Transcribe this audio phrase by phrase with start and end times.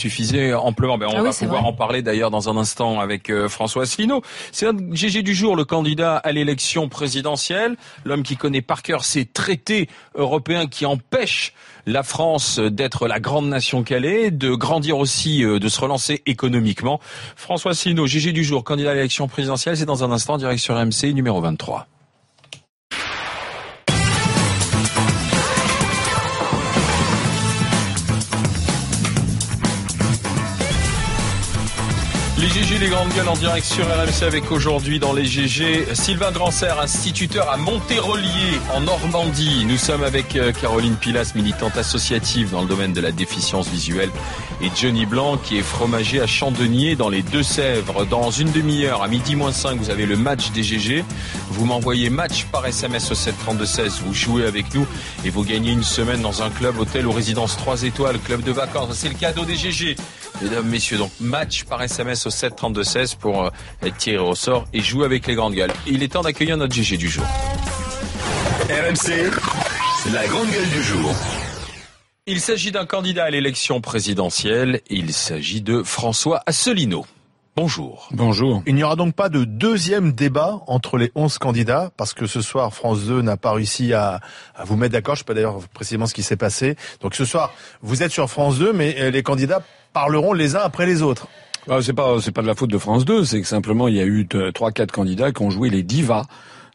[0.00, 0.98] suffisait amplement.
[0.98, 1.70] Ben, on Ah va oui, pouvoir vrai.
[1.70, 4.22] en parler d'ailleurs dans un instant avec euh, François Asselineau.
[4.52, 9.04] C'est un GG du jour, le candidat à l'élection présidentielle, l'homme qui connaît par cœur
[9.04, 11.52] ces traités européens qui empêchent
[11.86, 16.22] la France d'être la grande nation qu'elle est, de grandir aussi, euh, de se relancer
[16.26, 17.00] économiquement.
[17.36, 20.74] François Asselineau, GG du jour, candidat à l'élection présidentielle, c'est dans un instant, direct sur
[20.74, 21.86] MC, numéro 23.
[32.50, 36.80] GG, les grandes gueules en direct sur RMC avec aujourd'hui dans les GG Sylvain Drancer,
[36.80, 39.64] instituteur à Monterolier en Normandie.
[39.66, 44.10] Nous sommes avec euh, Caroline Pilas, militante associative dans le domaine de la déficience visuelle
[44.60, 48.04] et Johnny Blanc qui est fromager à Chandonnier dans les Deux-Sèvres.
[48.04, 51.04] Dans une demi-heure, à midi moins 5, vous avez le match des GG.
[51.50, 54.00] Vous m'envoyez match par SMS au 732-16.
[54.04, 54.88] Vous jouez avec nous
[55.24, 58.50] et vous gagnez une semaine dans un club, hôtel ou résidence 3 étoiles, club de
[58.50, 58.88] vacances.
[58.94, 59.94] C'est le cadeau des GG.
[60.42, 62.39] Mesdames, messieurs, donc match par SMS au 732-16
[63.18, 63.50] pour euh,
[63.82, 65.72] être tiré au sort et jouer avec les grandes gueules.
[65.86, 67.24] Il est temps d'accueillir notre GG du jour.
[68.68, 69.30] RMC,
[70.12, 71.14] la grande gueule du jour.
[72.26, 74.80] Il s'agit d'un candidat à l'élection présidentielle.
[74.88, 77.04] Il s'agit de François Asselineau.
[77.56, 78.08] Bonjour.
[78.12, 78.62] Bonjour.
[78.66, 82.40] Il n'y aura donc pas de deuxième débat entre les 11 candidats, parce que ce
[82.40, 84.20] soir, France 2 n'a pas réussi à,
[84.54, 85.16] à vous mettre d'accord.
[85.16, 86.76] Je ne sais pas d'ailleurs précisément ce qui s'est passé.
[87.00, 90.60] Donc ce soir, vous êtes sur France 2, mais euh, les candidats parleront les uns
[90.62, 91.26] après les autres.
[91.68, 93.96] Ah, c'est pas c'est pas de la faute de France 2, c'est que simplement il
[93.96, 96.26] y a eu trois quatre candidats qui ont joué les divas.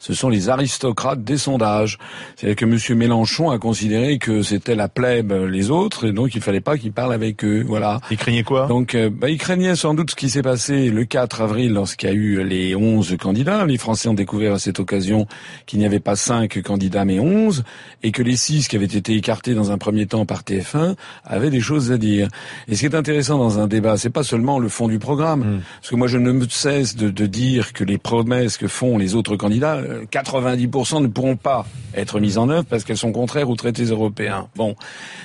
[0.06, 1.98] Ce sont les aristocrates des sondages.
[2.36, 6.36] C'est-à-dire que Monsieur Mélenchon a considéré que c'était la plèbe euh, les autres, et donc
[6.36, 7.64] il fallait pas qu'il parle avec eux.
[7.66, 8.00] Voilà.
[8.12, 8.68] Ils craignaient quoi?
[8.68, 12.08] Donc, euh, bah, il craignait sans doute ce qui s'est passé le 4 avril lorsqu'il
[12.08, 13.66] y a eu les 11 candidats.
[13.66, 15.26] Les Français ont découvert à cette occasion
[15.66, 17.64] qu'il n'y avait pas 5 candidats mais 11
[18.04, 21.50] et que les 6 qui avaient été écartés dans un premier temps par TF1 avaient
[21.50, 22.28] des choses à dire.
[22.68, 25.62] Et ce qui est intéressant dans un débat, c'est pas seulement le fond du programme,
[25.82, 29.00] parce que moi je ne me cesse de, de dire que les promesses que font
[29.00, 33.12] les autres candidats, euh, 90% ne pourront pas être mises en œuvre parce qu'elles sont
[33.12, 34.48] contraires aux traités européens.
[34.56, 34.76] Bon,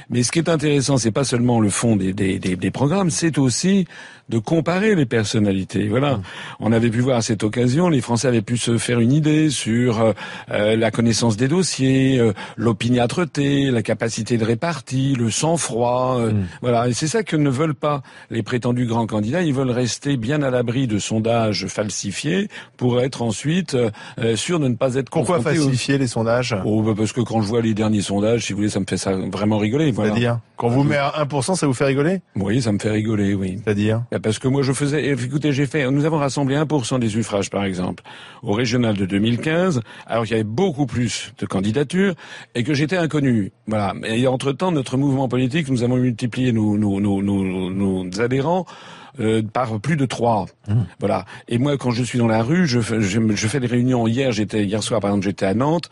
[0.08, 3.10] mais ce qui est intéressant, c'est pas seulement le fond des, des, des, des programmes,
[3.10, 3.86] c'est aussi
[4.28, 5.88] de comparer les personnalités.
[5.88, 6.20] Voilà,
[6.60, 9.50] on avait pu voir à cette occasion, les Français avaient pu se faire une idée
[9.50, 10.12] sur euh,
[10.52, 16.18] euh, la connaissance des dossiers, euh, l'opiniâtreté, la capacité de répartie, le sang-froid.
[16.20, 16.32] euh,
[16.62, 19.42] Voilà, et c'est ça que ne veulent pas les prétendus grands candidats.
[19.42, 24.59] Ils veulent rester bien à l'abri de sondages falsifiés pour être ensuite euh, euh, sûrs
[24.60, 26.54] de ne pas être Pourquoi confrontés aux- falsifier les sondages?
[26.64, 28.84] Oh, bah, parce que quand je vois les derniers sondages, si vous voulez, ça me
[28.88, 29.90] fait ça vraiment rigoler.
[29.90, 30.10] Voilà.
[30.10, 30.38] C'est-à-dire?
[30.60, 32.20] Quand vous met à 1%, ça vous fait rigoler?
[32.36, 33.58] Oui, ça me fait rigoler, oui.
[33.64, 34.02] C'est-à-dire?
[34.12, 35.08] Bah, Parce que moi, je faisais.
[35.08, 35.90] Écoutez, j'ai fait.
[35.90, 38.04] Nous avons rassemblé 1% des suffrages, par exemple,
[38.42, 42.12] au régional de 2015, alors qu'il y avait beaucoup plus de candidatures
[42.54, 43.52] et que j'étais inconnu.
[43.66, 43.94] Voilà.
[44.04, 48.66] Et entre temps, notre mouvement politique, nous avons multiplié nos, nos, nos, nos, nos adhérents.
[49.18, 50.46] euh, par plus de trois,
[51.00, 51.24] voilà.
[51.48, 54.06] Et moi, quand je suis dans la rue, je fais, je, je fais des réunions.
[54.06, 55.90] Hier, j'étais hier soir, par exemple, j'étais à Nantes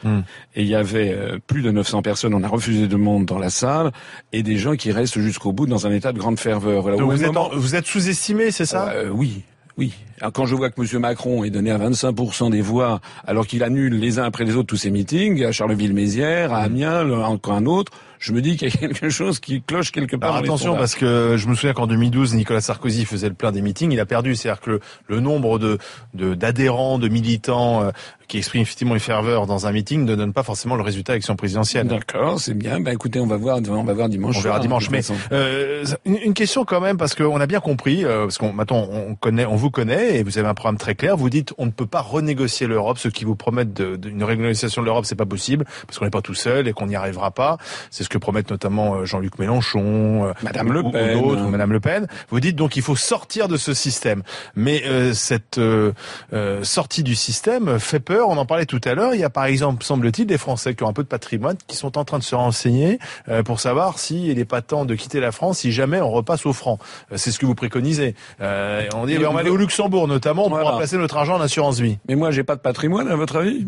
[0.55, 2.33] et il y avait euh, plus de 900 personnes.
[2.33, 3.91] On a refusé de monde dans la salle
[4.33, 6.82] et des gens qui restent jusqu'au bout dans un état de grande ferveur.
[6.82, 6.96] Voilà.
[6.96, 8.91] Donc Au vous même êtes, moment- en- vous êtes sous-estimé, c'est ça?
[8.91, 9.42] Euh, oui,
[9.76, 9.92] oui.
[10.21, 11.01] Alors, quand je vois que M.
[11.01, 14.67] Macron est donné à 25% des voix, alors qu'il annule les uns après les autres
[14.69, 18.69] tous ses meetings, à Charleville-Mézières, à Amiens, le- encore un autre, je me dis qu'il
[18.69, 20.31] y a quelque chose qui cloche quelque part.
[20.33, 23.62] Alors attention parce que je me souviens qu'en 2012 Nicolas Sarkozy faisait le plein des
[23.62, 25.79] meetings, il a perdu, c'est-à-dire que le, le nombre de
[26.15, 27.91] de- d'adhérents, de, militants euh,
[28.27, 31.15] qui expriment effectivement une ferveur dans un meeting ne donne pas forcément le résultat de
[31.15, 31.87] l'élection présidentielle.
[31.87, 32.81] D'accord, c'est bien.
[32.81, 34.37] Ben écoutez, on va voir, on va voir dimanche.
[34.37, 34.91] On verra soir, dimanche.
[34.91, 35.00] Mais
[35.31, 38.85] euh, une, une question quand même parce qu'on a bien compris, euh, parce qu'on maintenant
[38.91, 41.16] on connaît, on vous connaît et vous avez un programme très clair.
[41.16, 42.98] Vous dites on ne peut pas renégocier l'Europe.
[42.98, 46.04] Ceux qui vous promettent de- de- une renégociation de l'Europe, c'est pas possible parce qu'on
[46.04, 47.58] n'est pas tout seul et qu'on n'y arrivera pas.
[47.91, 51.16] C'est ce que promettent notamment euh, Jean-Luc Mélenchon, euh, Madame Le ou Pen.
[51.19, 52.06] ou Madame Le Pen.
[52.30, 54.22] Vous dites donc il faut sortir de ce système.
[54.56, 55.92] Mais euh, cette euh,
[56.32, 58.28] euh, sortie du système fait peur.
[58.28, 59.14] On en parlait tout à l'heure.
[59.14, 61.76] Il y a par exemple, semble-t-il, des Français qui ont un peu de patrimoine qui
[61.76, 62.98] sont en train de se renseigner
[63.28, 66.46] euh, pour savoir s'il n'est pas temps de quitter la France si jamais on repasse
[66.46, 66.78] au franc.
[67.16, 68.14] C'est ce que vous préconisez.
[68.40, 70.71] Euh, on dit, ben, on va aller au Luxembourg notamment pour Voilà.
[70.71, 71.99] remplacer notre argent en assurance vie.
[72.09, 73.67] Mais moi, j'ai pas de patrimoine, à votre avis?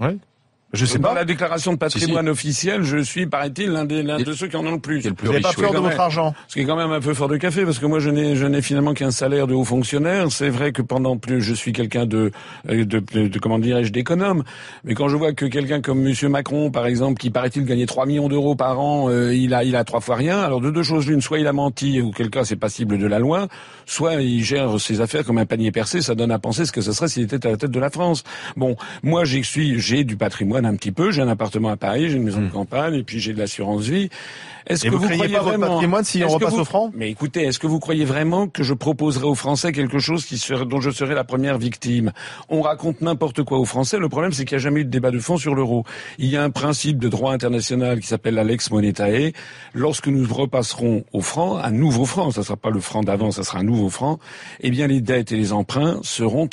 [0.00, 0.16] Ouais.
[0.74, 1.14] Je sais Dans pas.
[1.14, 4.66] la déclaration de patrimoine officielle, je suis, paraît-il, l'un des, l'un de ceux qui en
[4.66, 5.02] ont le plus.
[5.02, 6.90] Le plus Vous n'avez riche, pas peur de votre argent Ce qui est quand même
[6.90, 9.46] un peu fort de café, parce que moi je n'ai je n'ai finalement qu'un salaire
[9.46, 10.30] de haut fonctionnaire.
[10.30, 12.32] C'est vrai que pendant plus je suis quelqu'un de,
[12.68, 14.44] euh, de, de, de- comment dirais-je d'économe,
[14.84, 18.04] mais quand je vois que quelqu'un comme Monsieur Macron, par exemple, qui paraît-il gagnait 3
[18.04, 20.38] millions d'euros par an, euh, il a il a trois fois rien.
[20.38, 23.06] Alors de deux choses l'une, soit il a menti ou quel cas c'est passible de
[23.06, 23.48] la loi,
[23.86, 26.02] soit il gère ses affaires comme un panier percé.
[26.02, 27.88] Ça donne à penser ce que ce serait s'il était à la tête de la
[27.88, 28.22] France.
[28.54, 30.57] Bon, moi j'ai suis j'ai du patrimoine.
[30.64, 31.10] Un petit peu.
[31.10, 33.84] J'ai un appartement à Paris, j'ai une maison de campagne, et puis j'ai de l'assurance
[33.84, 34.10] vie.
[34.68, 37.42] Est-ce que vous pas votre vraiment patrimoine si on repasse vous- au franc Mais écoutez,
[37.44, 40.80] est-ce que vous croyez vraiment que je proposerai aux Français quelque chose qui serait, dont
[40.80, 42.12] je serais la première victime?
[42.48, 43.98] On raconte n'importe quoi aux Français.
[43.98, 45.84] Le problème, c'est qu'il n'y a jamais eu de débat de fond sur l'euro.
[46.18, 49.32] Il y a un principe de droit international qui s'appelle la lex monetae.
[49.72, 53.44] Lorsque nous repasserons au franc, un nouveau franc, ça sera pas le franc d'avant, ça
[53.44, 54.18] sera un nouveau franc,
[54.60, 56.48] eh bien les dettes et les emprunts seront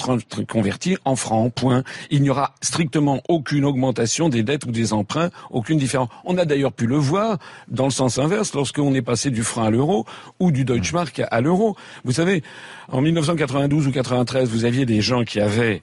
[0.48, 1.52] convertis en francs.
[1.54, 1.84] Point.
[2.12, 6.10] Il n'y aura strictement aucune augmentation des dettes ou des emprunts, aucune différence.
[6.24, 7.38] On a d'ailleurs pu le voir
[7.68, 10.06] dans le sens inverse lorsqu'on est passé du franc à l'euro
[10.40, 11.76] ou du Deutschmark à l'euro.
[12.04, 12.44] Vous savez,
[12.90, 15.82] en 1992 ou 93, vous aviez des gens qui avaient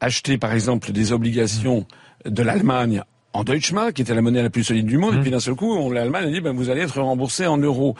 [0.00, 1.86] acheté, par exemple, des obligations
[2.24, 3.02] de l'Allemagne
[3.32, 5.54] en Deutschmark, qui était la monnaie la plus solide du monde, et puis d'un seul
[5.54, 7.96] coup, l'Allemagne a dit, ben, vous allez être remboursé en euros.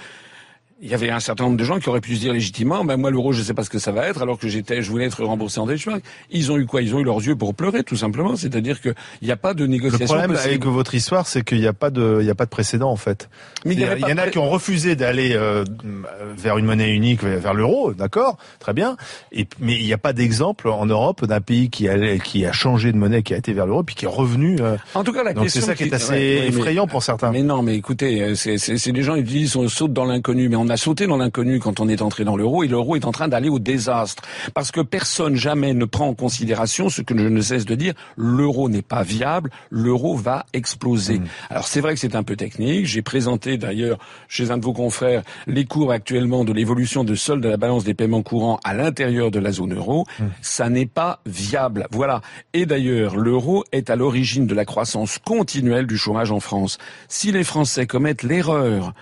[0.84, 2.98] Il y avait un certain nombre de gens qui auraient pu se dire légitimement, ben
[2.98, 5.06] moi l'euro je sais pas ce que ça va être, alors que j'étais, je voulais
[5.06, 6.02] être remboursé en Deutschmark.
[6.30, 6.82] Ils ont eu quoi?
[6.82, 8.36] Ils ont eu leurs yeux pour pleurer, tout simplement.
[8.36, 8.90] C'est-à-dire que
[9.22, 10.48] il n'y a pas de Le négociation problème possible.
[10.50, 12.90] avec votre histoire, c'est qu'il n'y a pas de, il y a pas de précédent
[12.90, 13.30] en fait.
[13.64, 15.64] Mais il y en a qui ont refusé d'aller euh,
[16.36, 18.98] vers une monnaie unique, vers l'euro, d'accord, très bien.
[19.32, 22.52] Et mais il n'y a pas d'exemple en Europe d'un pays qui a qui a
[22.52, 24.58] changé de monnaie, qui a été vers l'euro, puis qui est revenu.
[24.60, 26.48] euh, En tout cas, la donc question c'est ça qui est assez ouais, ouais, mais-
[26.48, 27.30] effrayant pour certains.
[27.30, 30.56] Mais non, mais écoutez, euh, c'est des gens ils disent on saute dans l'inconnu, mais
[30.56, 33.12] on a sauté dans l'inconnu quand on est entré dans l'euro et l'euro est en
[33.12, 34.22] train d'aller au désastre
[34.52, 37.94] parce que personne jamais ne prend en considération ce que je ne cesse de dire
[38.16, 41.18] l'euro n'est pas viable, l'euro va exploser.
[41.18, 41.26] Mmh.
[41.50, 42.86] Alors c'est vrai que c'est un peu technique.
[42.86, 43.98] J'ai présenté d'ailleurs
[44.28, 47.84] chez un de vos confrères les cours actuellement de l'évolution de solde de la balance
[47.84, 50.06] des paiements courants à l'intérieur de la zone euro.
[50.18, 50.24] Mmh.
[50.42, 51.86] Ça n'est pas viable.
[51.90, 52.20] Voilà.
[52.52, 56.78] Et d'ailleurs, l'euro est à l'origine de la croissance continuelle du chômage en France.
[57.08, 58.92] Si les Français commettent l'erreur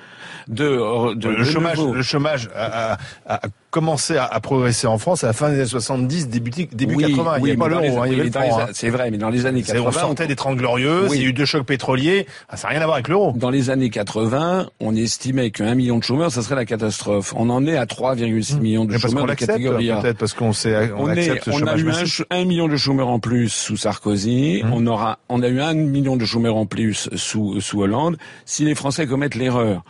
[0.48, 2.92] de, de de chômage, le chômage a,
[3.26, 3.40] a- a
[3.70, 7.04] commencé à, à progresser en France à la fin des années 70, début, début Oui,
[7.14, 7.34] 80.
[7.38, 8.66] il oui, n'y avait pas l'euro, hein, il y avait les- hein.
[8.74, 11.16] C'est vrai, mais dans les années C'est- On 80, sortait des trente glorieuses, Oui.
[11.18, 13.32] il y a eu deux chocs pétroliers, ah, ça n'a rien à voir avec l'euro.
[13.36, 17.32] Dans les années 80, on estimait qu'un million de chômeurs, ça serait la catastrophe.
[17.36, 19.96] On en est à 3,6 millions de Mais parce chômeurs qu'on de catégorie A.
[20.02, 22.68] peut-être parce qu'on sait, on, On, est, accepte ce on a chômage eu un, million
[22.68, 24.62] de chômeurs en plus sous Sarkozy.
[24.70, 28.18] On aura, on a eu un million de chômeurs en plus sous, sous Hollande.
[28.44, 29.82] Si les Français commettent l'erreur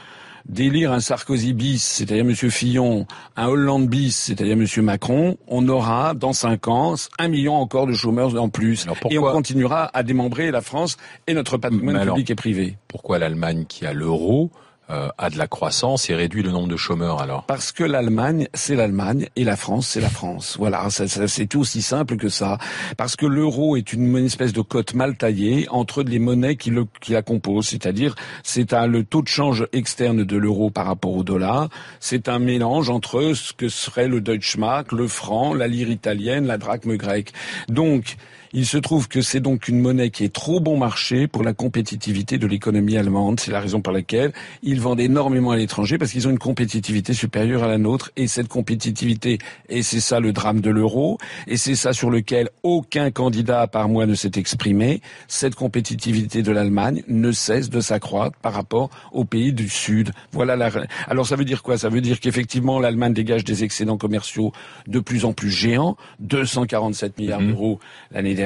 [0.48, 3.06] d'élire un Sarkozy bis, c'est-à-dire Monsieur Fillon,
[3.36, 7.92] un Hollande bis, c'est-à-dire Monsieur Macron, on aura dans cinq ans un million encore de
[7.92, 10.96] chômeurs en plus, et on continuera à démembrer la France
[11.26, 12.76] et notre patrimoine alors- public et privé.
[12.88, 14.50] Pourquoi l'Allemagne qui a l'euro
[14.92, 17.44] euh, a de la croissance et réduit le nombre de chômeurs alors?
[17.44, 20.56] Parce que l'Allemagne, c'est l'Allemagne et la France, c'est la France.
[20.58, 22.58] Voilà, c'est tout aussi simple que ça.
[22.96, 26.86] Parce que l'euro est une, espèce de cote mal taillée entre les monnaies qui, le,
[27.00, 27.68] qui la composent.
[27.68, 31.68] C'est-à-dire, c'est le taux de change externe de l'euro par rapport au dollar.
[32.00, 36.58] C'est un mélange entre ce que serait le Deutschmark, le franc, la lire italienne, la
[36.58, 37.32] drachme grecque.
[37.68, 38.16] Donc,
[38.52, 41.54] il se trouve que c'est donc une monnaie qui est trop bon marché pour la
[41.54, 43.40] compétitivité de l'économie allemande.
[43.40, 44.32] C'est la raison pour laquelle
[44.62, 48.10] ils vendent énormément à l'étranger parce qu'ils ont une compétitivité supérieure à la nôtre.
[48.16, 49.38] Et cette compétitivité,
[49.70, 51.16] et c'est ça le drame de l'euro,
[51.46, 56.42] et c'est ça sur lequel aucun candidat à part moi ne s'est exprimé, cette compétitivité
[56.42, 60.10] de l'Allemagne ne cesse de s'accroître par rapport aux pays du Sud.
[60.32, 60.70] Voilà la...
[61.08, 61.78] Alors ça veut dire quoi?
[61.78, 64.52] Ça veut dire qu'effectivement l'Allemagne dégage des excédents commerciaux
[64.86, 68.41] de plus en plus géants, 247 milliards d'euros l'année dernière,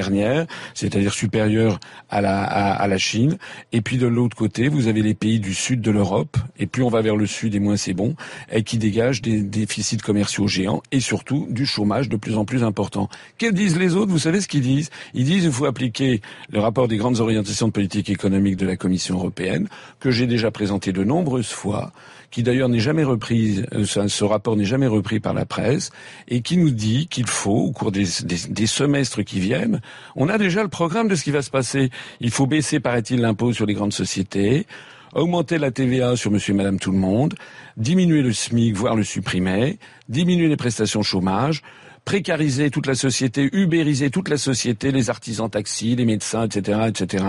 [0.73, 1.79] c'est-à-dire supérieur
[2.09, 3.37] à la, Chine.
[3.71, 6.83] Et puis de l'autre côté, vous avez les pays du sud de l'Europe, et plus
[6.83, 8.15] on va vers le sud et moins c'est bon,
[8.51, 12.63] et qui dégagent des déficits commerciaux géants et surtout du chômage de plus en plus
[12.63, 13.09] important.
[13.37, 14.11] Que disent les autres?
[14.11, 14.89] Vous savez ce qu'ils disent?
[15.13, 18.77] Ils disent il faut appliquer le rapport des grandes orientations de politique économique de la
[18.77, 19.67] Commission européenne,
[19.99, 21.91] que j'ai déjà présenté de nombreuses fois,
[22.31, 25.91] qui d'ailleurs n'est jamais repris, euh, ce rapport n'est jamais repris par la presse,
[26.27, 29.81] et qui nous dit qu'il faut, au cours des semestres qui viennent,
[30.15, 31.89] on a déjà le programme de ce qui va se passer.
[32.19, 34.65] Il faut baisser, paraît-il, l'impôt sur les grandes sociétés,
[35.13, 37.35] augmenter la TVA sur monsieur et madame tout le monde,
[37.77, 39.79] diminuer le SMIC, voire le supprimer,
[40.09, 41.61] diminuer les prestations chômage,
[42.07, 47.25] précariser toute la société, ubériser toute la société, les artisans taxis, les médecins, etc., etc.,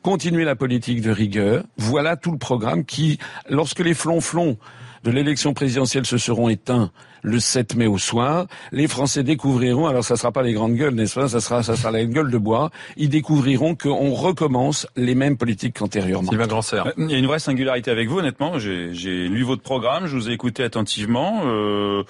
[0.00, 1.64] continuer la politique de rigueur.
[1.76, 3.18] Voilà tout le programme qui,
[3.50, 4.56] lorsque les flonflons
[5.04, 6.90] de l'élection présidentielle se seront éteints
[7.24, 10.94] le 7 mai au soir, les Français découvriront, alors ça sera pas les grandes gueules,
[10.94, 15.14] n'est-ce pas, ça sera, ça sera la gueule de bois, ils découvriront qu'on recommence les
[15.14, 16.30] mêmes politiques qu'antérieurement.
[16.62, 16.84] Sylvain.
[16.86, 18.58] Euh, Il y a une vraie singularité avec vous, honnêtement.
[18.58, 21.42] J'ai j'ai lu votre programme, je vous ai écouté attentivement.
[21.44, 22.02] Euh,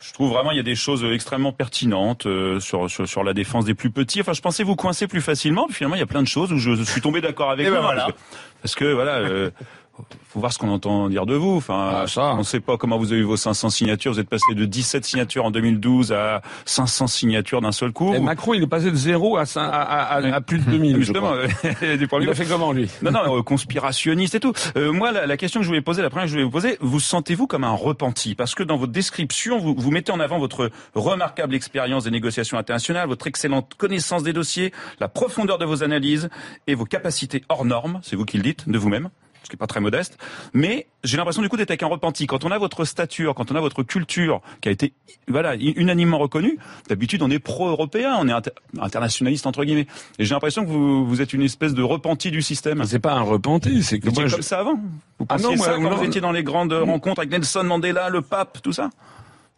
[0.00, 3.32] je trouve vraiment il y a des choses extrêmement pertinentes euh, sur, sur sur la
[3.32, 4.20] défense des plus petits.
[4.20, 5.66] Enfin, je pensais vous coincer plus facilement.
[5.66, 7.70] Puis finalement, il y a plein de choses où je suis tombé d'accord avec Et
[7.70, 7.76] vous.
[7.76, 8.02] ben hein, voilà.
[8.02, 8.18] parce, que,
[8.62, 9.12] parce que, voilà.
[9.18, 9.50] euh,
[10.28, 11.56] faut voir ce qu'on entend dire de vous.
[11.56, 12.34] Enfin, Ah, ça.
[12.34, 14.12] on ne sait pas comment vous avez eu vos 500 signatures.
[14.12, 18.12] Vous êtes passé de 17 signatures en 2012 à 500 signatures d'un seul coup.
[18.14, 20.70] Et Macron, il est passé de zéro à, cin- à, à, à- à plus de
[20.70, 20.96] 2000.
[20.96, 21.32] je Justement,
[21.80, 22.88] du Il a fait comment, lui?
[23.02, 24.52] Non, non, euh, conspirationniste et tout.
[24.76, 26.50] Euh, moi, la, la question que je voulais poser, la première que je voulais vous
[26.50, 28.34] poser, vous sentez-vous comme un repenti?
[28.34, 32.58] Parce que dans votre description, vous, vous mettez en avant votre remarquable expérience des négociations
[32.58, 36.28] internationales, votre excellente connaissance des dossiers, la profondeur de vos analyses
[36.66, 39.08] et vos capacités hors normes, c'est vous qui le dites, de vous-même
[39.46, 40.18] ce qui est pas très modeste,
[40.52, 42.26] mais j'ai l'impression du coup d'être avec un repenti.
[42.26, 44.92] Quand on a votre stature, quand on a votre culture qui a été
[45.28, 48.50] voilà unanimement reconnue, d'habitude on est pro-européen, on est inter-
[48.80, 49.86] internationaliste entre guillemets.
[50.18, 52.84] Et j'ai l'impression que vous, vous êtes une espèce de repenti du système.
[52.84, 54.74] C'est pas un repenti, c'est que Vous étiez moi, je- comme ça avant?
[55.18, 57.64] Vous Ah non, moi, ça quand non, vous étiez dans les grandes rencontres avec Nelson
[57.64, 58.90] Mandela, le pape, tout ça?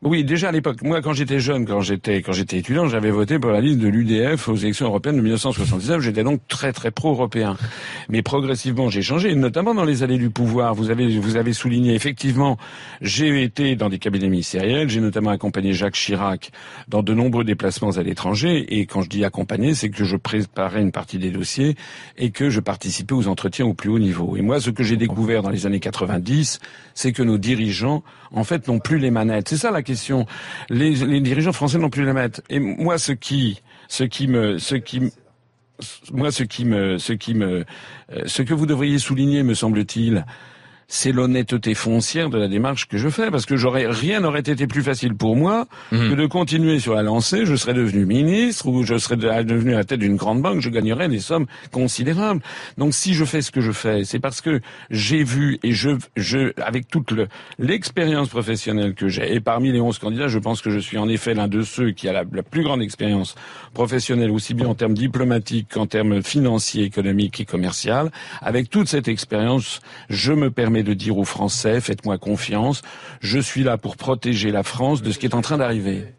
[0.01, 3.41] Oui, déjà à l'époque, moi quand j'étais jeune, quand j'étais quand j'étais étudiant, j'avais voté
[3.41, 6.01] pour la liste de l'UDF aux élections européennes de 1979.
[6.03, 7.57] J'étais donc très très pro-européen.
[8.09, 10.77] Mais progressivement, j'ai changé, notamment dans les années du pouvoir.
[10.77, 12.59] Vous avez vous avez souligné effectivement,
[13.01, 14.89] j'ai été dans des cabinets ministériels.
[14.89, 16.53] J'ai notamment accompagné Jacques Chirac
[16.87, 18.79] dans de nombreux déplacements à l'étranger.
[18.79, 21.75] Et quand je dis accompagner, c'est que je préparais une partie des dossiers
[22.17, 24.37] et que je participais aux entretiens au plus haut niveau.
[24.37, 26.61] Et moi, ce que j'ai découvert dans les années 90,
[26.95, 29.49] c'est que nos dirigeants, en fait, n'ont plus les manettes.
[29.49, 30.27] C'est ça la question.
[30.69, 32.43] Les, dirigeants français n'ont plus les manettes.
[32.51, 35.11] Et moi, ce qui, ce qui me, ce qui,
[36.13, 37.65] moi, ce qui me, ce qui me,
[38.13, 40.25] euh, ce que vous devriez souligner, me semble-t-il,
[40.91, 44.67] c'est l'honnêteté foncière de la démarche que je fais, parce que j'aurais rien n'aurait été
[44.67, 46.11] plus facile pour moi Mhm.
[46.11, 47.45] que de continuer sur la lancée.
[47.45, 50.61] Je serais devenu ministre ou je serais de- devenu à la tête d'une grande banque,
[50.61, 52.41] je gagnerais des sommes considérables.
[52.79, 55.91] Donc, si je fais ce que je fais, c'est parce que j'ai vu et je,
[56.17, 57.29] je, avec toute le-
[57.59, 61.09] l'expérience professionnelle que j'ai, et parmi les 11 candidats, je pense que je suis en
[61.09, 63.35] effet l'un de ceux qui a la, la plus grande expérience
[63.75, 68.09] professionnelle, aussi bien en termes diplomatiques qu'en termes financiers, économiques et commerciaux.
[68.41, 72.83] Avec toute cette expérience, je me permets de dire aux Français, faites-moi confiance,
[73.21, 76.18] je suis là pour protéger la France de ce qui est en train d'arriver.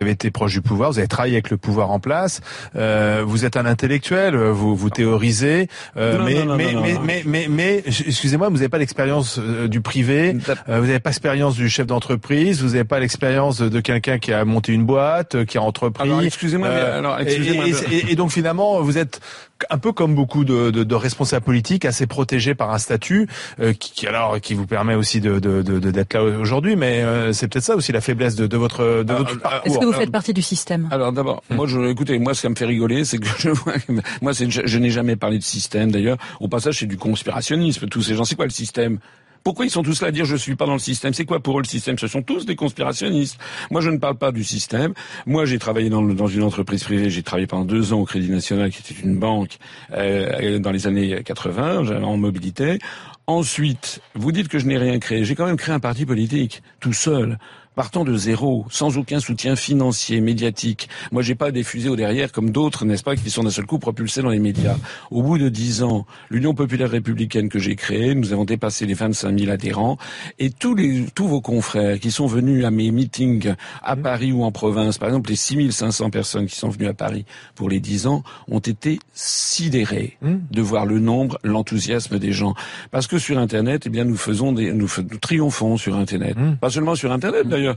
[0.00, 2.40] Vous avez été proche du pouvoir, vous avez travaillé avec le pouvoir en place,
[2.76, 6.72] euh, vous êtes un intellectuel, euh, vous, vous théorisez, euh, Non, mais, non, non, mais,
[6.72, 10.36] mais, mais, mais, mais, excusez-moi, vous n'avez pas l'expérience euh, du privé,
[10.68, 14.32] euh, vous n'avez pas l'expérience du chef d'entreprise, vous n'avez pas l'expérience de quelqu'un qui
[14.32, 16.08] a monté une boîte, euh, qui a entrepris.
[16.08, 17.64] Alors, excusez-moi, mais Euh, alors, et- excusez-moi.
[17.66, 19.20] et, et- et donc finalement, vous êtes
[19.70, 23.26] un peu comme beaucoup de, de, de responsables politiques, assez protégés par un statut
[23.58, 26.76] euh, qui, qui, alors qui vous permet aussi de de- de- de- d'être là aujourd'hui.
[26.76, 29.87] Mais euh, c'est peut-être ça aussi la faiblesse de, de votre de votre parcours.
[29.88, 32.54] Vous alors- faites partie du système Alors d'abord, moi je écoutez, moi ce qui me
[32.54, 33.74] fait rigoler, c'est que je vois
[34.22, 36.18] moi c'est je, je n'ai jamais parlé de système d'ailleurs.
[36.40, 37.88] Au passage, c'est du conspirationnisme.
[37.88, 38.98] Tous ces gens, c'est quoi le système?
[39.44, 41.14] Pourquoi ils sont tous là à dire je suis pas dans le système?
[41.14, 41.96] C'est quoi pour eux le système?
[41.98, 43.38] Ce sont tous des conspirationnistes.
[43.70, 44.92] Moi, je ne parle pas du système.
[45.26, 47.08] Moi, j'ai travaillé dans, le- dans une entreprise privée.
[47.08, 49.56] J'ai travaillé pendant deux ans au Crédit National, qui était une banque
[49.92, 52.78] euh, dans les années 80, j'avais en mobilité.
[53.26, 55.24] Ensuite, vous dites que je n'ai rien créé.
[55.24, 57.38] J'ai quand même créé un parti politique tout seul.
[57.78, 60.88] Partant de zéro, sans aucun soutien financier, médiatique.
[61.12, 63.66] Moi, j'ai pas des fusées au derrière comme d'autres, n'est-ce pas, qui sont d'un seul
[63.66, 64.74] coup propulsés dans les médias.
[65.12, 68.94] Au bout de dix ans, l'Union populaire républicaine que j'ai créée, nous avons dépassé les
[68.94, 69.96] 25 000 adhérents,
[70.40, 74.42] et tous les tous vos confrères qui sont venus à mes meetings à Paris ou
[74.42, 78.08] en province, par exemple les 6500 personnes qui sont venues à Paris pour les dix
[78.08, 82.54] ans, ont été sidérés de voir le nombre, l'enthousiasme des gens.
[82.90, 84.88] Parce que sur Internet, eh bien, nous faisons des, nous,
[85.20, 86.36] triomphons sur Internet.
[86.60, 87.67] Pas seulement sur Internet d'ailleurs.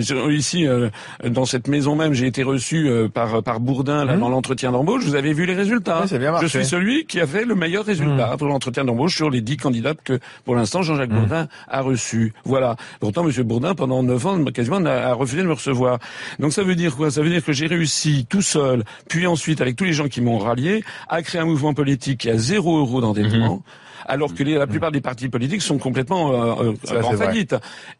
[0.00, 0.88] Sur- Ici, euh,
[1.24, 5.04] dans cette maison même, j'ai été reçu euh, par par Bourdin là, dans l'entretien d'embauche.
[5.04, 6.00] Vous avez vu les résultats.
[6.02, 6.32] Oui, bien.
[6.40, 9.56] Je suis celui qui a fait le meilleur résultat pour l'entretien d'embauche sur les dix
[9.56, 12.32] candidats que, pour l'instant, Jean-Jacques Bourdin a reçu.
[12.44, 12.76] Voilà.
[13.00, 15.98] Pourtant, Monsieur Bourdin, pendant neuf ans, quasiment, a, a refusé de me recevoir.
[16.38, 17.10] Donc, ça veut dire quoi?
[17.10, 20.20] Ça veut dire que j'ai réussi tout seul, puis ensuite, avec tous les gens qui
[20.20, 23.62] m'ont rallié, à créer un mouvement politique qui a zéro euro d'endettement.
[24.10, 27.26] Alors que les- la plupart des partis politiques sont complètement euh, euh, en vrai.
[27.26, 27.54] faillite.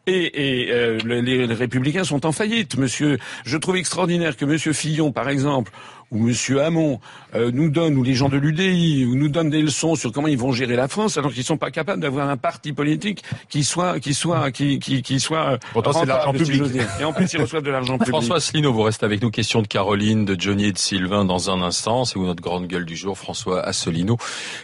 [0.07, 2.77] Et, et euh, le- les, les républicains sont en faillite.
[2.77, 5.71] Monsieur, je trouve extraordinaire que Monsieur Fillon, par exemple,
[6.11, 6.99] ou Monsieur Hamon
[7.35, 10.27] euh, nous donne, ou les gens de l'UDI, ou nous donnent des leçons sur comment
[10.27, 13.63] ils vont gérer la France, alors qu'ils sont pas capables d'avoir un parti politique qui
[13.63, 15.51] soit, qui soit, qui, qui, qui soit.
[15.53, 16.63] euh, Pourtant, c'est de l'argent public.
[16.99, 18.09] Et en plus, ils reçoivent de l'argent public.
[18.09, 19.29] François Asselineau, vous restez avec nous.
[19.29, 22.05] Question de Caroline, de Johnny et de Sylvain dans un instant.
[22.05, 24.17] C'est vous notre grande gueule du jour, François Asselineau,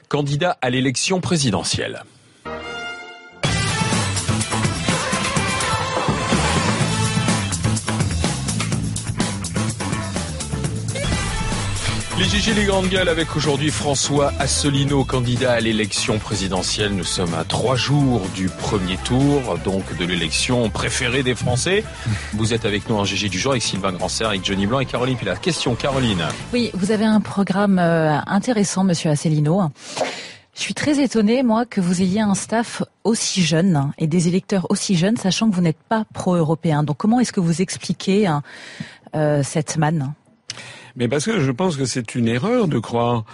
[0.09, 2.03] candidat à l'élection présidentielle.
[12.17, 16.93] Les GG les grandes gueules avec aujourd'hui François Asselineau, candidat à l'élection présidentielle.
[16.93, 21.83] Nous sommes à trois jours du premier tour, donc de l'élection préférée des Français.
[22.31, 24.85] Vous êtes avec nous en GG du jour avec Sylvain Grandserre, avec Johnny Blanc et
[24.85, 25.35] Caroline Pilat.
[25.35, 26.23] Question Caroline.
[26.53, 29.63] Oui, vous avez un programme euh, intéressant, monsieur Asselineau.
[30.55, 34.67] Je suis très étonnée, moi, que vous ayez un staff aussi jeune et des électeurs
[34.69, 36.83] aussi jeunes, sachant que vous n'êtes pas pro-européen.
[36.83, 38.29] Donc comment est-ce que vous expliquez
[39.15, 40.13] euh, cette manne?
[40.95, 43.25] Mais parce que je pense que c'est une erreur de croire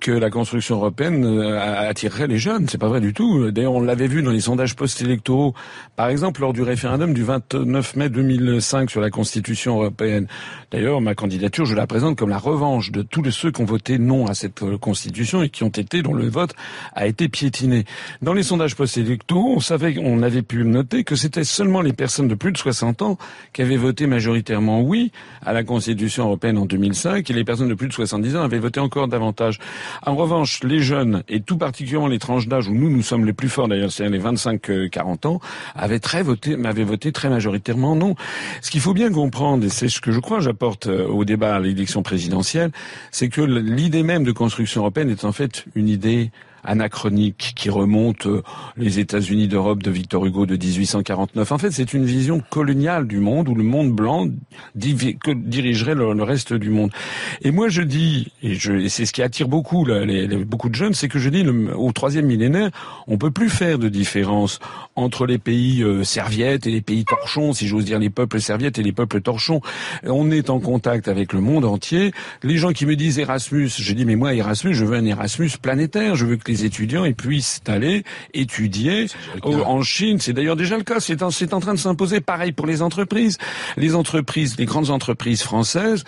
[0.00, 2.68] que la construction européenne euh, attirerait les jeunes.
[2.68, 3.50] C'est pas vrai du tout.
[3.50, 5.54] D'ailleurs, on l'avait vu dans les sondages post-électoraux.
[5.96, 10.26] Par exemple, lors du référendum du 29 mai 2005 sur la Constitution européenne.
[10.70, 13.98] D'ailleurs, ma candidature, je la présente comme la revanche de tous ceux qui ont voté
[13.98, 16.54] non à cette euh, Constitution et qui ont été, dont le vote
[16.94, 17.84] a été piétiné.
[18.22, 22.28] Dans les sondages post-électoraux, on savait, on avait pu noter que c'était seulement les personnes
[22.28, 23.18] de plus de 60 ans
[23.52, 25.12] qui avaient voté majoritairement oui
[25.44, 28.58] à la Constitution européenne en 2005 et les personnes de plus de 70 ans avaient
[28.58, 29.58] voté encore davantage.
[30.06, 33.32] En revanche, les jeunes, et tout particulièrement les tranches d'âge où nous, nous sommes les
[33.32, 35.40] plus forts d'ailleurs, c'est-à-dire les 25-40 ans,
[35.74, 38.14] avaient très voté, m'avaient voté très majoritairement non.
[38.60, 41.56] Ce qu'il faut bien comprendre, et c'est ce que je crois j'apporte euh, au débat
[41.56, 42.70] à l'élection présidentielle,
[43.10, 46.30] c'est que l'idée même de construction européenne est en fait une idée
[46.64, 48.42] anachronique qui remonte euh,
[48.76, 51.52] les États-Unis d'Europe de Victor Hugo de 1849.
[51.52, 54.26] En fait, c'est une vision coloniale du monde où le monde blanc
[54.74, 56.90] dirigerait le, reste du monde.
[57.42, 60.94] Et moi, je dis, et, et c'est ce qui attire beaucoup les, beaucoup de jeunes,
[60.94, 62.70] c'est que je dis au troisième millénaire,
[63.06, 64.58] on peut plus faire de différence
[64.96, 68.78] entre les pays euh, serviettes et les pays torchons, si j'ose dire les peuples serviettes
[68.78, 69.60] et les peuples torchons.
[70.04, 72.12] On est en contact avec le monde entier.
[72.42, 75.50] Les gens qui me disent Erasmus, je dis mais moi Erasmus, je veux un Erasmus
[75.60, 76.16] planétaire.
[76.16, 79.06] Je veux que étudiants puissent aller étudier
[79.42, 80.18] en Chine.
[80.20, 81.00] C'est d'ailleurs déjà le cas.
[81.00, 82.20] C'est en, en train de s'imposer.
[82.20, 83.38] Pareil pour les entreprises.
[83.76, 86.04] Les entreprises, les grandes entreprises françaises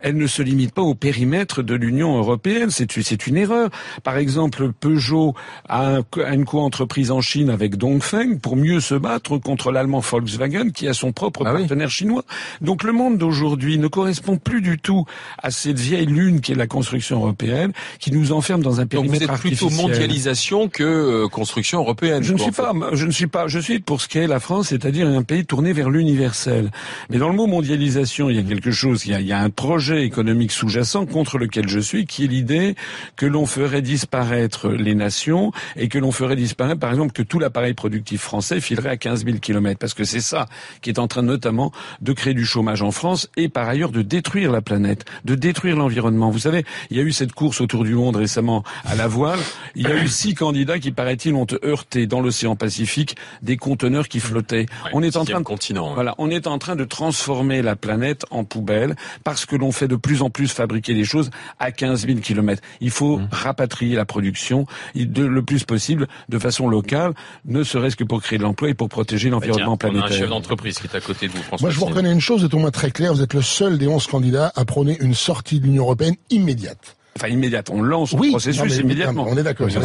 [0.00, 2.70] elle ne se limite pas au périmètre de l'Union européenne.
[2.70, 3.70] C'est une erreur.
[4.02, 5.34] Par exemple, Peugeot
[5.68, 6.00] a,
[6.32, 10.94] une co-entreprise en Chine avec Dongfeng pour mieux se battre contre l'allemand Volkswagen qui a
[10.94, 12.24] son propre ah partenaire chinois.
[12.60, 15.04] Donc le monde d'aujourd'hui ne correspond plus du tout
[15.42, 19.20] à cette vieille lune qui est la construction européenne, qui nous enferme dans un périmètre
[19.20, 22.22] Donc vous êtes plutôt mondialisation que euh, construction européenne.
[22.22, 24.68] Je ne suis pas, je ne suis pas, je suis pour ce qu'est la France,
[24.68, 26.70] c'est-à-dire un pays tourné vers l'universel.
[27.10, 29.32] Mais dans le mot mondialisation, il y a quelque chose, il y a, il y
[29.32, 32.74] a un projet économique sous-jacent contre lequel je suis, qui est l'idée
[33.16, 37.38] que l'on ferait disparaître les nations et que l'on ferait disparaître, par exemple, que tout
[37.38, 40.46] l'appareil productif français filerait à 15 000 kilomètres, parce que c'est ça
[40.82, 44.02] qui est en train notamment de créer du chômage en France et par ailleurs de
[44.02, 46.30] détruire la planète, de détruire l'environnement.
[46.30, 49.38] Vous savez, il y a eu cette course autour du monde récemment à la voile.
[49.74, 54.08] Il y a eu six candidats qui, paraît-il, ont heurté dans l'océan Pacifique des conteneurs
[54.08, 54.66] qui flottaient.
[54.92, 58.24] on est en train de, continent, voilà, on est en train de transformer la planète
[58.30, 62.06] en poubelle parce que l'on fait de plus en plus fabriquer des choses à 15
[62.06, 62.62] 000 kilomètres.
[62.80, 63.28] Il faut mmh.
[63.30, 67.12] rapatrier la production de, le plus possible de façon locale,
[67.44, 70.06] ne serait-ce que pour créer de l'emploi et pour protéger l'environnement planétaire.
[70.08, 71.66] On a un chef d'entreprise qui est à côté de vous, François.
[71.66, 73.78] Moi, je vous reconnais une chose, êtes au moins très clair, vous êtes le seul
[73.78, 76.95] des 11 candidats à prôner une sortie de l'Union européenne immédiate.
[77.16, 77.70] Enfin, immédiate.
[77.70, 79.26] On lance le processus immédiatement.
[79.28, 79.70] On est d'accord.
[79.70, 79.80] Ça,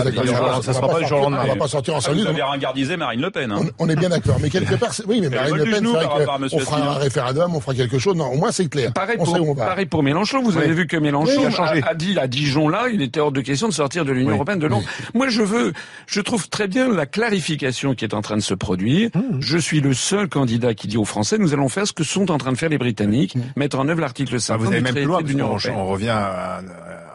[0.62, 1.42] ça sera pas du jour au lendemain.
[1.46, 3.52] On va pas sortir en ah, Vous avez ringardisé Marine Le Pen.
[3.52, 3.62] Hein.
[3.80, 4.38] On, est bien d'accord.
[4.42, 8.00] Mais quelque part, oui, mais Marine Le Pen, on fera un référendum, on fera quelque
[8.00, 8.16] chose.
[8.16, 8.92] Non, au moins c'est clair.
[8.94, 10.42] Pareil pour, pareil pour Mélenchon.
[10.44, 13.68] Vous avez vu que Mélenchon a, dit à Dijon là, il était hors de question
[13.68, 14.88] de sortir de l'Union européenne de Londres.
[15.14, 15.74] Moi, je veux,
[16.08, 19.10] je trouve très bien la clarification qui est en train de se produire.
[19.16, 19.40] Mmh.
[19.40, 22.32] Je suis le seul candidat qui dit aux Français, nous allons faire ce que sont
[22.32, 23.42] en train de faire les Britanniques, mmh.
[23.56, 25.22] mettre en œuvre l'article 5 Vous avez même plus loin,
[25.76, 26.18] on revient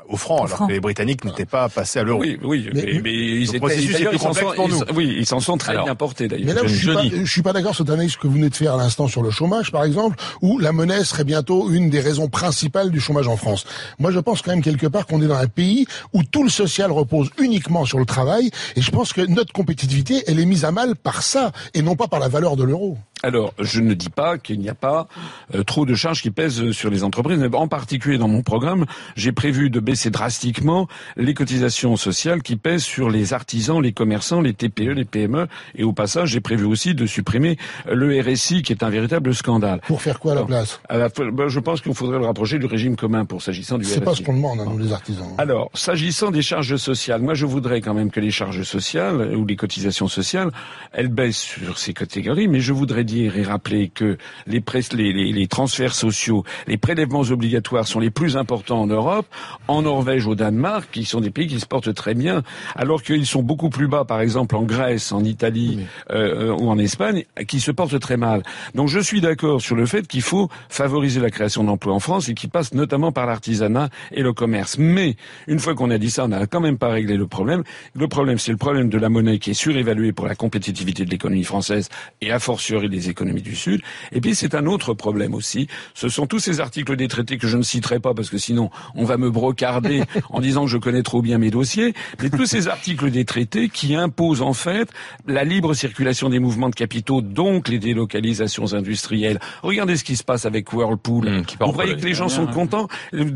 [0.09, 2.21] au franc, alors que les Britanniques n'étaient pas passés à l'euro.
[2.21, 4.81] Oui, oui, mais, ils étaient, processus est pour nous.
[4.95, 6.47] oui, ils s'en sont très bien portés d'ailleurs.
[6.47, 8.35] Mais là, je, je, suis pas, je suis pas d'accord sur cette analyse que vous
[8.35, 11.71] venez de faire à l'instant sur le chômage, par exemple, où la monnaie serait bientôt
[11.71, 13.67] une des raisons principales du chômage en France.
[13.99, 16.51] Moi, je pense quand même quelque part qu'on est dans un pays où tout le
[16.51, 20.65] social repose uniquement sur le travail, et je pense que notre compétitivité, elle est mise
[20.65, 22.97] à mal par ça, et non pas par la valeur de l'euro.
[23.23, 25.09] Alors, je ne dis pas qu'il n'y a pas
[25.55, 28.85] euh, trop de charges qui pèsent sur les entreprises, mais en particulier dans mon programme,
[29.17, 34.43] j'ai prévu de baisser drastiquement les cotisations sociales qui pèsent sur les artisans, les commerçants,
[34.43, 37.57] les TPE, les PME, et au passage, j'ai prévu aussi de supprimer
[37.91, 39.81] le RSI, qui est un véritable scandale.
[39.87, 42.97] Pour faire quoi à la place ben, Je pense qu'il faudrait le rapprocher du régime
[42.97, 43.95] commun pour s'agissant du RSI.
[43.95, 45.35] C'est pas ce qu'on demande à nous les artisans.
[45.39, 49.47] Alors, s'agissant des charges sociales, moi je voudrais quand même que les charges sociales ou
[49.47, 50.51] les cotisations sociales,
[50.93, 55.33] elles baissent sur ces catégories, mais je voudrais dire et rappeler que les, les, les,
[55.33, 59.27] les, transferts sociaux, les prélèvements obligatoires sont les plus importants en Europe,
[59.69, 62.43] en Norvège, au Danemark, qui sont des pays qui se portent très bien,
[62.75, 66.79] alors qu'ils sont beaucoup plus bas, par exemple en Grèce, en Italie euh, ou en
[66.79, 68.43] Espagne, qui se portent très mal.
[68.75, 72.29] Donc je suis d'accord sur le fait qu'il faut favoriser la création d'emplois en France
[72.29, 74.77] et qui passe notamment par l'artisanat et le commerce.
[74.79, 75.17] Mais
[75.47, 77.63] une fois qu'on a dit ça, on n'a quand même pas réglé le problème.
[77.95, 81.11] Le problème, c'est le problème de la monnaie qui est surévaluée pour la compétitivité de
[81.11, 81.89] l'économie française
[82.21, 83.81] et a fortiori des économies du Sud.
[84.13, 85.69] Et puis c'est un autre problème aussi.
[85.95, 88.71] Ce sont tous ces articles des traités que je ne citerai pas parce que sinon
[88.95, 91.95] on va me brocarder en disant que je connais trop bien mes dossiers.
[92.23, 94.89] Mais tous ces articles des traités qui imposent en fait
[95.27, 99.39] la libre circulation des mouvements de capitaux, donc les délocalisations industrielles.
[99.63, 101.29] Regardez ce qui se passe avec Whirlpool.
[101.29, 102.89] Mmh, qui Vous voyez que les gens sont contents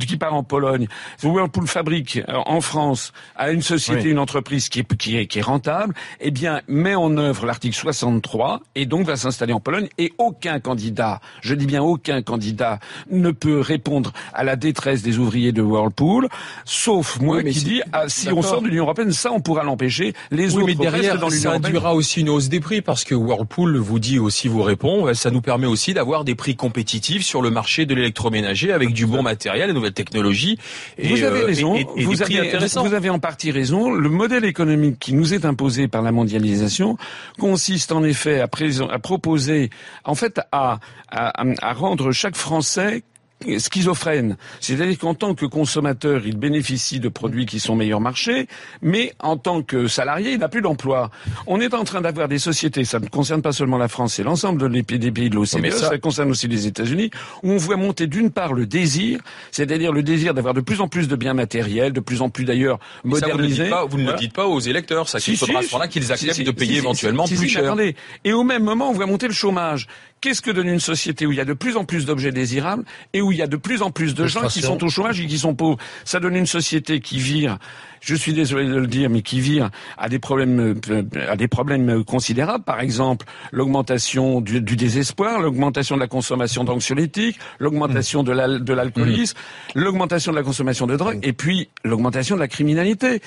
[0.07, 0.89] qui part en Pologne.
[1.23, 4.11] Whirlpool fabrique euh, en France à une société, Oui.
[4.11, 7.77] une entreprise qui est, qui est, qui est rentable, eh bien, met en œuvre l'article
[7.77, 12.79] 63 et donc va s'installer en Pologne et aucun candidat, je dis bien aucun candidat,
[13.11, 16.29] ne peut répondre à la détresse des ouvriers de Whirlpool,
[16.65, 19.63] sauf moi Oui, qui dis, ah, si on sort de l'Union Européenne, ça on pourra
[19.65, 21.67] l'empêcher, les Oui, autres mais derrière, dans l'Union ça Européenne.
[21.67, 25.31] induira aussi une hausse des prix parce que Whirlpool vous dit aussi, vous répond, ça
[25.31, 29.23] nous permet aussi d'avoir des prix compétitifs sur le marché de l'électroménager avec du bon
[29.23, 30.59] matériel, des nouvelles technologies.
[30.99, 31.75] Et, Vous avez euh, raison.
[31.75, 33.91] et- et vous, des prix avez, vous avez en partie raison.
[33.91, 36.97] Le modèle économique qui nous est imposé par la mondialisation
[37.39, 39.31] consiste en effet à, à proposer,
[40.05, 40.79] en fait, à,
[41.73, 43.03] rendre chaque Français
[43.59, 44.37] schizophrène.
[44.61, 48.47] C'est-à-dire qu'en tant que consommateur, il bénéficie de produits qui sont meilleurs marché,
[48.83, 51.11] mais en tant que salarié, il n'a plus d'emploi.
[51.47, 54.23] On est en train d'avoir des sociétés, ça ne concerne pas seulement la France, c'est
[54.23, 54.99] l'ensemble des pays
[55.31, 57.11] de l'OCDE, ça- ça concerne aussi les États-Unis,
[57.43, 60.89] où on voit monter d'une part le désir, c'est-à-dire le désir d'avoir de plus en
[60.89, 63.63] plus de biens matériels, de plus en plus d'ailleurs Mais ça, vous ne le modernisés.
[63.65, 65.89] dites pas, vous ne le dites pas aux électeurs, ça Si, faudra à ce moment-là
[65.89, 67.65] qu'ils acceptent de payer éventuellement plus cher.
[67.65, 67.97] attendez.
[68.25, 69.87] Et au même moment, on voit monter le chômage.
[70.21, 72.85] Qu'est-ce que donne une société où il y a de plus en plus d'objets désirables
[73.15, 75.19] et où il y a de plus en plus de gens qui sont au chômage
[75.21, 75.79] et qui sont pauvres?
[76.05, 77.57] Ça donne une société qui vire,
[78.03, 81.49] je suis désolé de le dire, mais qui vire à des problèmes, euh, à des
[81.49, 82.65] problèmes considérables.
[82.65, 88.73] Par exemple, l'augmentation du, du désespoir, l'augmentation de la consommation d'anxiolytiques, l'augmentation de l'al- de
[88.75, 89.37] l'alcoolisme,
[89.75, 93.23] l'augmentation de la consommation de drogue et puis l'augmentation de la criminalité.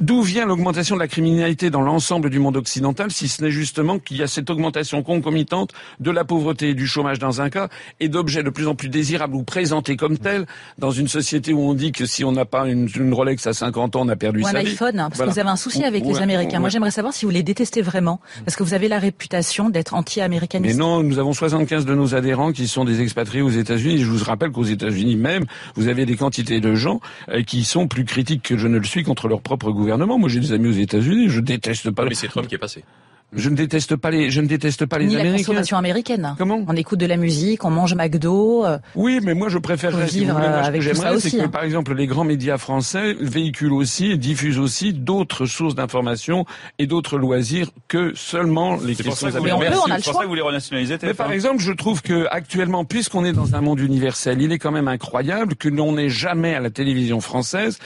[0.00, 4.00] D'où vient l'augmentation de la criminalité dans l'ensemble du monde occidental, si ce n'est justement
[4.00, 7.68] qu'il y a cette augmentation concomitante de la pauvreté et du chômage dans un cas,
[8.00, 10.46] et d'objets de plus en plus désirables ou présentés comme tels,
[10.78, 13.52] dans une société où on dit que si on n'a pas une, une Rolex à
[13.52, 14.70] 50 ans, on a perdu Ou un sa vie.
[14.72, 15.30] iPhone, hein, parce Voilà.
[15.30, 16.58] que vous avez un souci Ou- avec ou les un- Américains.
[16.58, 19.70] Moi, un- j'aimerais savoir si vous les détestez vraiment, parce que vous avez la réputation
[19.70, 20.76] d'être Mais anti-américaniste.
[20.76, 23.98] non, nous avons 75 de nos adhérents qui sont des expatriés aux États-Unis.
[23.98, 25.44] Je vous rappelle qu'aux États-Unis même,
[25.76, 28.84] vous avez des quantités de gens euh, qui sont plus critiques que je ne le
[28.84, 29.83] suis contre leur propre gouvernement.
[30.18, 31.28] Moi, j'ai des amis aux États-Unis.
[31.28, 32.04] Je déteste pas.
[32.04, 32.84] Mais c'est Trump qui est passé.
[33.36, 34.30] Je ne déteste pas les.
[34.30, 35.38] Je ne déteste pas les Ni la Américains.
[35.44, 36.34] consommation américaine.
[36.38, 36.64] Comment?
[36.68, 38.64] On écoute de la musique, on mange McDo.
[38.64, 41.00] euh, Oui, mais moi je préférerais, si vivre, voulez, moi, euh, ce que avec j'aimerais,
[41.00, 41.48] ça c'est aussi, que hein.
[41.48, 46.44] par exemple les grands médias français véhiculent aussi, et diffusent aussi d'autres sources d'information
[46.78, 49.96] et d'autres loisirs que seulement les questions que vous Mais on voulez peut, on a
[49.96, 50.12] le c'est pour choix.
[50.14, 51.14] ça que vous voulez renationaliser Mais TF1.
[51.14, 54.72] par exemple, je trouve que actuellement, puisqu'on est dans un monde universel, il est quand
[54.72, 57.78] même incroyable que l'on n'ait jamais à la télévision française,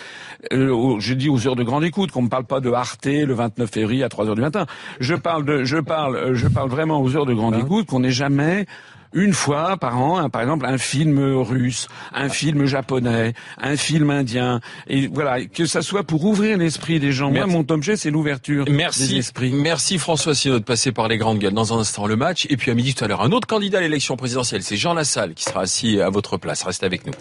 [0.52, 3.32] euh, je dis aux heures de grande écoute, qu'on ne parle pas de Arte le
[3.34, 4.66] 29 février à 3 heures du matin.
[5.00, 8.00] Je parle de, je parle, euh, je parle vraiment aux heures de grande écoute qu'on
[8.00, 8.66] n'ait jamais
[9.12, 14.10] une fois par an, hein, par exemple, un film russe, un film japonais, un film
[14.10, 17.30] indien, et voilà, que ça soit pour ouvrir l'esprit des gens.
[17.30, 19.52] Moi, mon objet, c'est l'ouverture des esprits.
[19.52, 21.54] merci François Sinaud de passer par les grandes gueules.
[21.54, 22.46] Dans un instant, le match.
[22.50, 24.94] Et puis à midi tout à l'heure, un autre candidat à l'élection présidentielle, c'est Jean
[24.94, 26.62] Lassalle qui sera assis à votre place.
[26.62, 27.12] Restez avec nous.